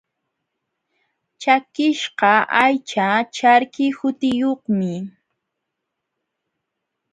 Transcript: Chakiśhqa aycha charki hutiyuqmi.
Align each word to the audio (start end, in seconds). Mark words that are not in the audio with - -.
Chakiśhqa 1.41 2.31
aycha 2.61 3.07
charki 3.35 3.85
hutiyuqmi. 3.97 4.93